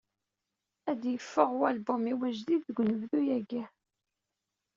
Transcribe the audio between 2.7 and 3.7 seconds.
unebdu-agi".